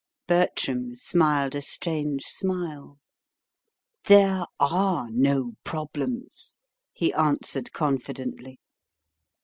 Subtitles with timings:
[0.25, 2.97] Bertram smiled a strange smile.
[4.05, 6.57] "There are NO problems,"
[6.91, 8.59] he answered confidently.